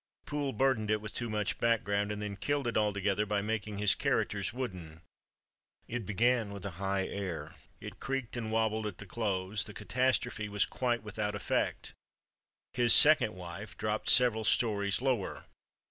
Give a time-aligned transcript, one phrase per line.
[0.25, 3.93] Poole burdened it with too much background, and then killed it altogether by making his
[3.93, 5.01] characters wooden.
[5.87, 10.49] It began with a high air; it creaked and wobbled at the close; the catastrophe
[10.49, 11.93] was quite without effect.
[12.73, 15.45] "His Second Wife" dropped several stories lower.